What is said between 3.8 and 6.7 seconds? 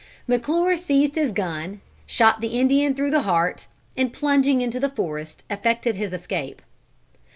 and plunging into the forest, effected his escape.